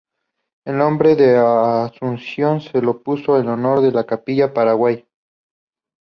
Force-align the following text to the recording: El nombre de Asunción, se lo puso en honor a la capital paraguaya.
El 0.65 0.79
nombre 0.79 1.15
de 1.15 1.37
Asunción, 1.37 2.59
se 2.59 2.81
lo 2.81 3.03
puso 3.03 3.37
en 3.37 3.49
honor 3.49 3.85
a 3.85 3.91
la 3.91 4.03
capital 4.03 4.51
paraguaya. 4.51 5.05